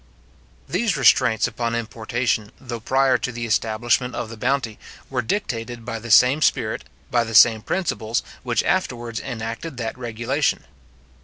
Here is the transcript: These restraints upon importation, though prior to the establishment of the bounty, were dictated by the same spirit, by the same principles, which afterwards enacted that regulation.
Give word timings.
These 0.67 0.97
restraints 0.97 1.47
upon 1.47 1.75
importation, 1.75 2.51
though 2.59 2.79
prior 2.79 3.19
to 3.19 3.31
the 3.31 3.45
establishment 3.45 4.15
of 4.15 4.29
the 4.29 4.35
bounty, 4.35 4.79
were 5.11 5.21
dictated 5.21 5.85
by 5.85 5.99
the 5.99 6.09
same 6.09 6.41
spirit, 6.41 6.85
by 7.11 7.23
the 7.23 7.35
same 7.35 7.61
principles, 7.61 8.23
which 8.41 8.63
afterwards 8.63 9.19
enacted 9.19 9.77
that 9.77 9.95
regulation. 9.95 10.63